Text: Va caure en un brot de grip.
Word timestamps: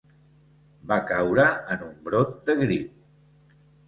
Va 0.91 0.95
caure 1.11 1.45
en 1.75 1.83
un 1.87 1.91
brot 2.07 2.31
de 2.47 2.57
grip. 2.63 3.53